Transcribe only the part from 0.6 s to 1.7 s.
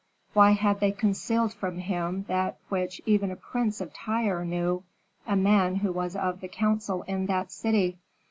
they concealed